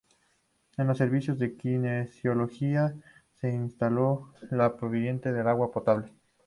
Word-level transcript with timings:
En 0.77 0.89
el 0.89 0.95
servicio 0.95 1.35
de 1.35 1.55
Kinesiología 1.55 2.91
se 3.39 3.51
instaló 3.51 4.33
la 4.49 4.75
provisión 4.75 5.21
de 5.21 5.39
agua 5.41 5.71
potable. 5.71 6.11